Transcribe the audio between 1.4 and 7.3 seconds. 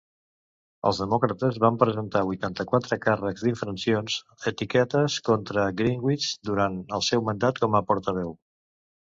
van presentar vuitanta-quatre càrrecs d'infraccions ètiques contra Gingrich durant el seu